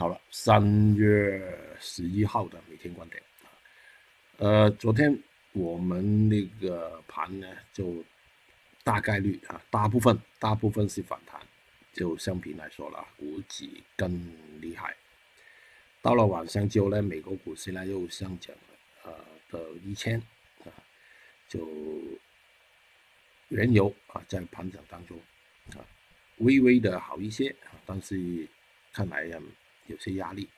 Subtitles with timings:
[0.00, 1.38] 好了，三月
[1.78, 3.22] 十一号的每天观点
[4.38, 5.14] 呃，昨天
[5.52, 8.02] 我们那个盘呢，就
[8.82, 11.38] 大概率啊，大部分大部分是反弹，
[11.92, 14.10] 就相比来说了，股指更
[14.58, 14.96] 厉害。
[16.00, 19.12] 到了晚上之后呢，美国股市呢又上涨了，呃，
[19.50, 20.18] 到一千
[20.64, 20.72] 啊，
[21.46, 21.68] 就
[23.48, 25.20] 原油啊在盘整当中
[25.74, 25.84] 啊，
[26.38, 28.48] 微微的好一些啊，但是
[28.94, 29.38] 看来呀
[29.90, 30.48] 有些压力。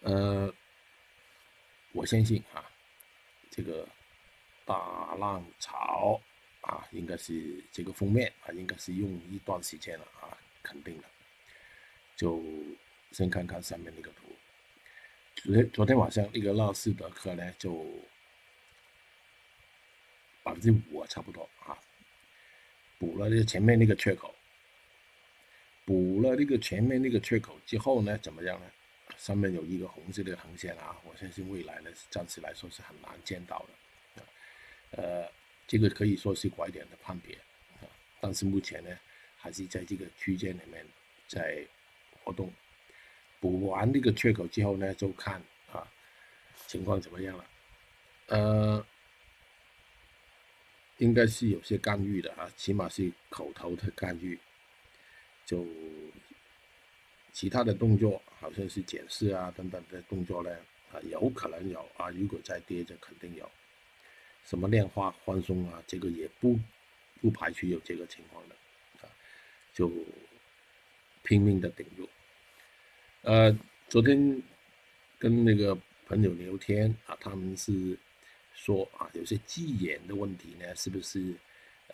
[0.00, 0.52] 呃，
[1.92, 2.64] 我相信啊，
[3.50, 3.88] 这个
[4.64, 6.20] 大浪潮
[6.62, 11.08] 啊，应该是这个封面啊，应该是用一段时间了啊，肯定的，
[12.16, 12.42] 就。
[13.10, 14.36] 先看看上面那个图，
[15.36, 17.82] 昨天昨天晚上那个纳斯达克呢，就
[20.42, 21.72] 百分之五啊差不多啊，
[22.98, 24.34] 补了这前面那个缺口，
[25.88, 28.66] 补了那个前面那个缺口之后呢，怎么样呢？
[29.16, 33.66] 上面有一个红色的横线啊，我相信未来呢，暂时来说是很难见到
[34.14, 34.22] 的，
[35.02, 35.32] 呃，
[35.66, 37.34] 这个可以说是拐点的判别
[37.80, 37.88] 啊，
[38.20, 38.90] 但是目前呢，
[39.38, 40.86] 还是在这个区间里面
[41.26, 41.66] 在
[42.22, 42.52] 活动。
[43.40, 45.42] 补完那个缺口之后呢，就看
[45.72, 45.90] 啊
[46.66, 47.44] 情况怎么样了。
[48.26, 48.86] 呃，
[50.98, 54.38] 应该是有些干预的啊，起码是口头的干预。
[55.48, 55.66] 就
[57.32, 60.50] 其他的动作，好像是检视啊等等的动作呢，
[60.92, 63.50] 啊有可能有啊，如果再跌就肯定有。
[64.44, 66.58] 什么量化宽松啊，这个也不
[67.22, 68.54] 不排除有这个情况的
[69.00, 69.08] 啊，
[69.72, 69.90] 就
[71.22, 72.06] 拼命的顶住。
[73.22, 74.42] 呃，昨天
[75.18, 77.98] 跟那个朋友聊天啊，他们是
[78.54, 81.34] 说啊，有些基眼的问题呢，是不是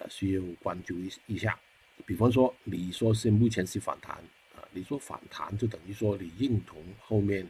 [0.00, 1.56] 呃需要关注一一下？
[2.06, 4.16] 比方说，你说是目前是反弹
[4.54, 7.46] 啊，你说反弹就等于说你认同后面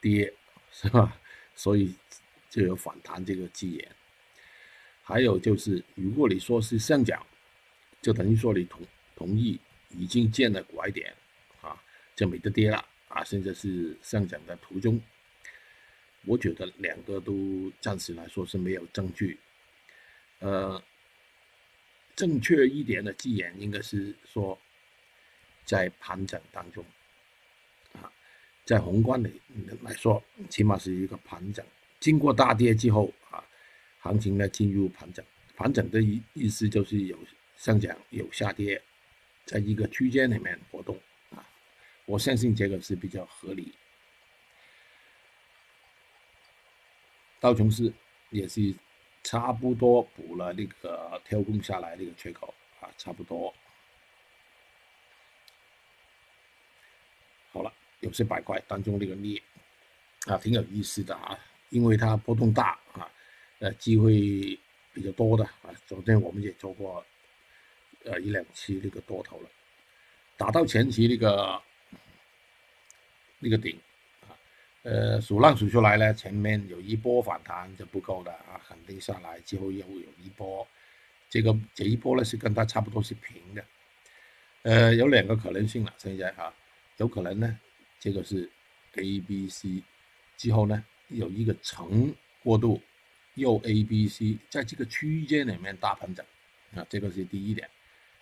[0.00, 0.32] 跌
[0.72, 1.18] 是吧？
[1.54, 1.94] 所以
[2.48, 3.86] 就有反弹这个字眼。
[5.02, 7.26] 还有就是，如果你说是上涨，
[8.00, 8.80] 就等于说你同
[9.16, 9.58] 同意
[9.90, 11.12] 已经见了拐点
[11.60, 11.76] 啊，
[12.14, 12.84] 就没得跌了。
[13.08, 15.00] 啊，现在是上涨的途中，
[16.26, 19.36] 我觉得两个都暂时来说是没有证据。
[20.38, 20.80] 呃，
[22.20, 24.58] 正确一点的字眼应该是说，
[25.64, 26.84] 在盘整当中，
[27.94, 28.12] 啊，
[28.66, 29.30] 在宏观的
[29.80, 31.64] 来说，起码是一个盘整。
[31.98, 33.42] 经过大跌之后啊，
[34.00, 35.24] 行情呢进入盘整。
[35.56, 37.18] 盘整的意意思就是有
[37.56, 38.82] 上涨有下跌，
[39.46, 41.42] 在一个区间里面活动啊。
[42.04, 43.72] 我相信这个是比较合理。
[47.40, 47.90] 道琼斯
[48.28, 48.74] 也是
[49.22, 53.54] 差不多补了那个跳空下来那个缺口啊，差不多。
[57.52, 59.42] 好了，有些板块当中那个镍
[60.26, 61.38] 啊，挺有意思的啊，
[61.68, 63.10] 因为它波动大啊，
[63.58, 64.58] 呃，机会
[64.92, 65.74] 比较多的啊。
[65.86, 67.04] 昨天我们也做过
[68.04, 69.50] 呃一两期那个多头了，
[70.36, 71.62] 打到前期那个。
[73.42, 73.80] 那个顶，
[74.82, 80.66] 呃，数浪数出来呢，前面有一波反弹就不够的啊，肯定下来之后又有一波，
[81.28, 83.64] 这个这一波呢是跟它差不多是平的，
[84.62, 86.52] 呃，有两个可能性了，现在啊，
[86.96, 87.58] 有可能呢，
[87.98, 88.50] 这个是
[88.94, 89.82] A、B、C
[90.36, 92.80] 之后呢有一个层过渡，
[93.34, 96.24] 又 A、B、C 在这个区间里面大盘整
[96.74, 97.68] 啊，这个是第一点，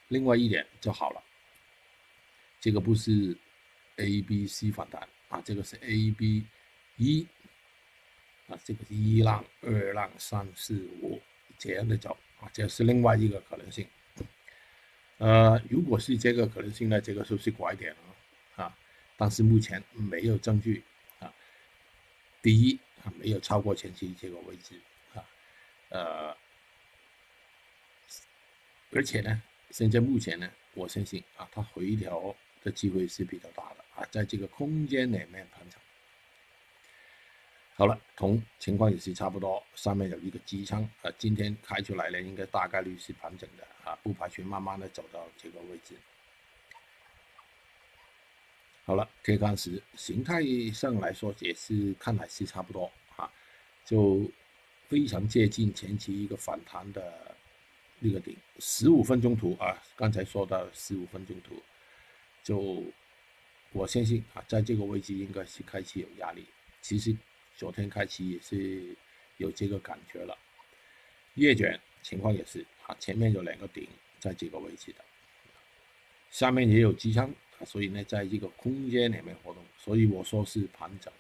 [0.09, 1.23] 另外一点就好了，
[2.61, 3.37] 这个不是。
[4.01, 5.09] A、B、C 反弹。
[5.29, 6.45] 啊，这个是 A、B
[6.97, 7.27] 一
[8.49, 11.21] 啊，这个是一浪、二浪、三四五
[11.59, 13.87] 这样的走啊，这是另外一个可能性。
[15.19, 18.79] 呃，如果是这个可能性呢，这个就是拐点了啊，
[19.17, 20.83] 但是目前没有证据
[21.19, 21.35] 啊。
[22.41, 24.81] 第一啊，没有超过前期这个位置
[25.15, 25.25] 啊，
[25.89, 26.37] 呃，
[28.93, 33.78] 而且呢，现在目前呢，我相信啊，它回调的机会是比较大的。
[33.99, 35.81] 啊，在这个空间里面盘整，
[37.75, 45.97] 好了，铜情况也是差不多，上面有一个支撑，啊，今天开出来呢，应该大概率是盘整的，啊，不排除慢慢的走到这个位置。
[48.85, 53.29] 好了，K 线时形态上来说也是看来是差不多，啊，
[53.85, 54.31] 就
[54.87, 57.35] 非常接近前期一个反弹的
[57.99, 61.61] 那个顶，十五分钟图啊，刚才说到十五分钟图，
[62.45, 62.85] 就。
[63.73, 66.45] 我相信啊，在这个位置应该是开启有压力。
[66.81, 67.15] 其实
[67.57, 68.97] 昨天开启也是
[69.37, 70.37] 有这个感觉了。
[71.35, 73.87] 月卷情况也是啊，前面有两个顶
[74.19, 75.05] 在这个位置的，
[76.31, 77.33] 下面也有支撑
[77.67, 81.13] 所以呢，在这个空间里面活动，所以我说是盘整。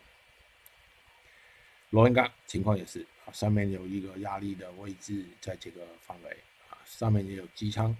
[1.91, 6.31] 螺纹钢情况也是啊，上面有一个压力的位置，在这个范围
[6.71, 7.97] 啊，上面也有机舱。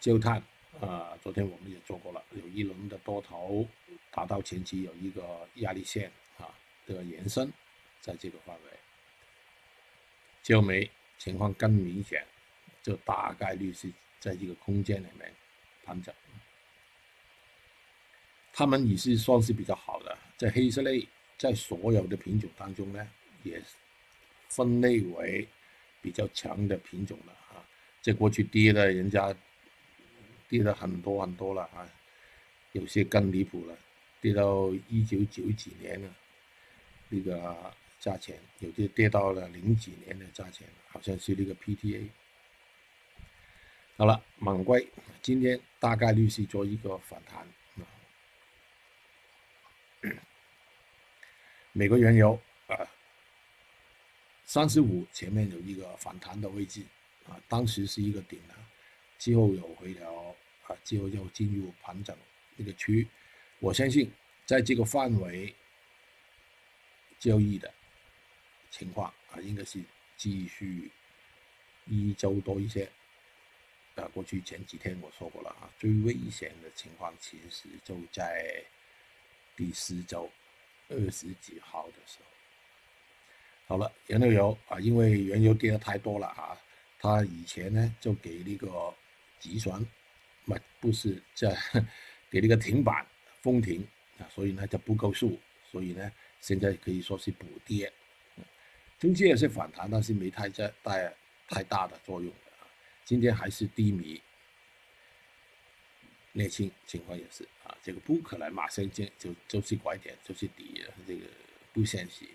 [0.00, 0.42] 焦炭
[0.80, 3.66] 啊，昨天我们也做过了，有一轮的多头
[4.10, 6.48] 达到前期有一个压力线啊
[6.86, 7.52] 的延伸，
[8.00, 8.70] 在这个范围。
[10.42, 12.24] 焦煤情况更明显，
[12.82, 13.90] 就大概率是
[14.20, 15.32] 在这个空间里面
[15.84, 16.14] 盘整。
[18.52, 21.06] 他们也是算是比较好的，在黑色类，
[21.36, 23.08] 在所有的品种当中呢，
[23.42, 23.62] 也
[24.48, 25.46] 分类为
[26.00, 27.62] 比较强的品种了啊。
[28.00, 29.34] 在过去跌的，人家
[30.48, 31.88] 跌了很多很多了啊，
[32.72, 33.78] 有些更离谱了，
[34.20, 36.14] 跌到一九九几年了，
[37.08, 37.74] 那个。
[38.00, 42.08] 价钱有些跌到了零几年的价钱，好像是那个 PTA。
[43.96, 44.88] 好了，猛龟
[45.20, 47.44] 今天大概率是做一个反弹。
[51.72, 52.86] 美国原油啊，
[54.44, 56.84] 三十五前面有一个反弹的位置
[57.26, 58.54] 啊，当时是一个顶啊，
[59.18, 60.34] 之后有回调
[60.66, 62.16] 啊，之后又进入盘整
[62.56, 63.06] 那个区，
[63.58, 64.10] 我相信
[64.46, 65.54] 在这个范围
[67.18, 67.72] 交易的。
[68.70, 69.82] 情况啊，应该是
[70.16, 70.90] 继续
[71.86, 72.88] 一周多一些。
[73.94, 78.62] 啊，过去前几天我说过了啊，最危险的情况其实就在
[79.56, 80.30] 第四周
[80.88, 82.26] 二十几号的时候。
[83.66, 86.56] 好了，原油啊，因为原油跌的太多了啊，
[87.00, 88.94] 它以前呢就给那个
[89.38, 89.84] 集船，
[90.44, 91.56] 不不是在
[92.30, 93.06] 给那个停板
[93.40, 93.86] 封停
[94.18, 95.38] 啊，所以呢就不够数，
[95.70, 97.92] 所以呢现在可以说是补跌。
[98.98, 101.14] 中间也是反弹，但是没太在带
[101.48, 102.30] 太大的作用
[102.60, 102.66] 啊。
[103.04, 104.20] 今天还是低迷，
[106.34, 111.26] 沥青情况也是啊，这个不可能马上见就就是拐点就是底，这个
[111.72, 112.26] 不现实。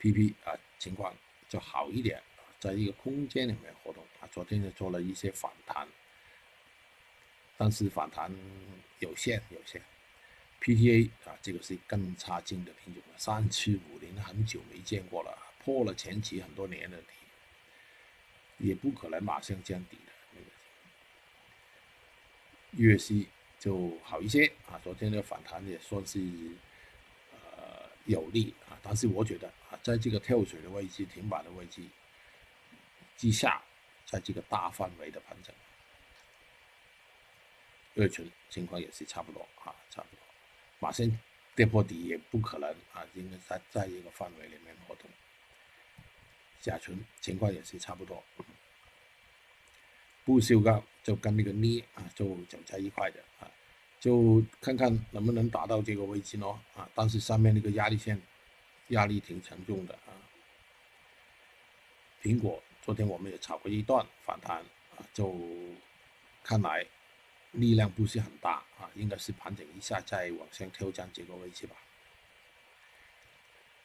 [0.00, 1.14] PP 啊情况
[1.48, 2.20] 就好一点，
[2.58, 5.86] 在一个空间里面活动啊，昨天就做了一些反弹，
[7.56, 8.34] 但是反弹
[8.98, 9.80] 有限有限。
[10.60, 17.06] PTA 啊，这个是更差劲的品种了，三七五零很久没见过了，破了前期很多年的底，
[18.58, 20.12] 也不可能马上见底的。
[20.32, 20.46] 那个
[22.72, 23.28] 粤西
[23.60, 26.18] 就好一些啊，昨天的反弹也算是
[27.32, 31.82] 呃有利啊，但是我觉得啊，在这个跳水的位置、停板的位置
[33.18, 33.62] 之下，
[34.06, 35.54] 在这个大范围的盘整，
[37.96, 40.22] 二醇情况也是差不多啊，差不多。
[40.78, 41.06] 马上
[41.56, 45.10] 跌破底也不可能啊，应该在在一个范围里面活动。
[46.60, 48.22] 甲醇情况也是差不多，
[50.24, 53.50] 不锈钢就跟那个镍啊就走在一块的啊，
[53.98, 58.20] 就看看能不能达到这个位置咯啊，但是上面那个压力线
[58.88, 60.14] 压力挺沉重的啊。
[62.22, 64.64] 苹果昨天我们也炒过一段反弹
[64.96, 65.38] 啊，就
[66.42, 66.86] 看来。
[67.52, 71.76] 力量不是很大啊，应该是盘整一下再往上挑战这个位置吧。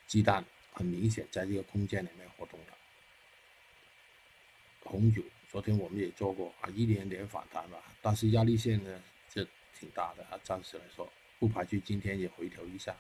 [0.08, 2.78] 鸡蛋很明显在这个空间里面活动了。
[4.84, 9.46] 红酒昨天我们也做过啊，一点点反弹吧，但是压力线呢这
[9.78, 12.96] 挺大的啊，暂时来说不排除今天也回调一下。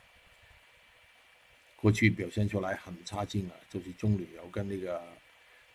[1.77, 5.01] 过去表现出来很差劲了，就是中旅游跟那个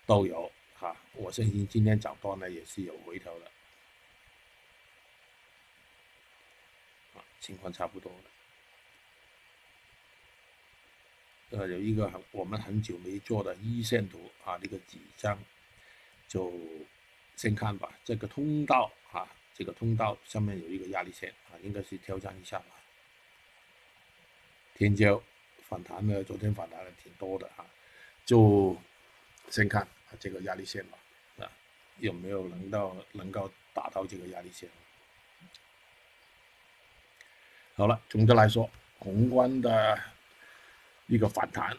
[0.08, 3.50] 豆油哈，我相信今天早段呢也是有回调的。
[7.40, 8.24] 情况差不多了，
[11.50, 15.38] 呃，有一个很我们很久没做的一线图啊，这个几张，
[16.26, 16.52] 就
[17.36, 17.92] 先看吧。
[18.04, 22.66] 这个通道啊，这个通道上面有一个压力线啊，应该是挑战一下吧。
[24.74, 25.22] 天骄
[25.68, 27.64] 反弹呢，昨天反弹的挺多的啊，
[28.26, 28.76] 就
[29.48, 29.88] 先看啊
[30.18, 30.98] 这个压力线吧，
[31.38, 31.50] 啊，
[31.98, 34.68] 有没有能到能够达到这个压力线？
[37.74, 40.02] 好了，总的来说，宏观的
[41.06, 41.70] 一个反弹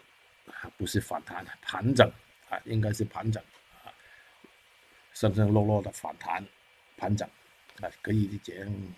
[0.46, 2.10] 啊，不是反弹，盘整
[2.48, 3.42] 啊，应该是盘整
[3.84, 3.92] 啊，
[5.12, 6.42] 升升落落的反弹，
[6.96, 7.28] 盘整
[7.82, 8.94] 啊，可以这样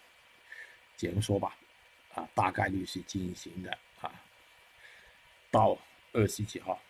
[0.97, 1.57] 这样说吧，
[2.15, 4.13] 啊，大概率是进行的啊，
[5.51, 5.77] 到
[6.13, 6.81] 二十几号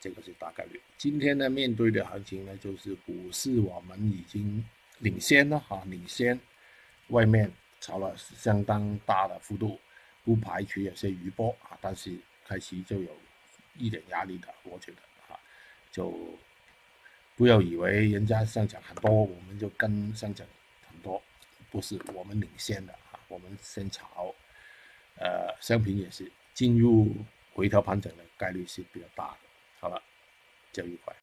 [0.00, 0.80] 这个是大概率。
[0.98, 4.64] 今天呢，面对的行情呢，就是股市我们已经
[4.98, 6.38] 领先了哈，领先
[7.08, 7.50] 外面。
[7.80, 9.78] 炒了相当大的幅度，
[10.24, 13.10] 不排除有些余波啊，但是开始就有
[13.76, 14.98] 一点压力的，我觉得
[15.28, 15.38] 啊，
[15.92, 16.10] 就
[17.36, 20.46] 不要以为人家上涨很多，我们就跟上涨
[20.88, 21.22] 很多，
[21.70, 24.34] 不是我们领先的啊，我们先炒，
[25.18, 27.14] 呃，商品也是进入
[27.52, 29.43] 回调盘整的概率是比较大的。
[29.84, 30.00] 好了，
[30.72, 31.12] 交一块。